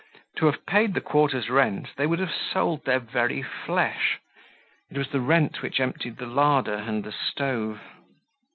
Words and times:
To 0.37 0.47
have 0.47 0.65
paid 0.65 0.95
the 0.95 0.99
quarter's 0.99 1.47
rent 1.51 1.89
they 1.95 2.07
would 2.07 2.17
have 2.17 2.33
sold 2.33 2.85
their 2.85 2.97
very 2.97 3.43
flesh. 3.43 4.17
It 4.89 4.97
was 4.97 5.09
the 5.11 5.21
rent 5.21 5.61
which 5.61 5.79
emptied 5.79 6.17
the 6.17 6.25
larder 6.25 6.73
and 6.73 7.03
the 7.03 7.11
stove. 7.11 7.79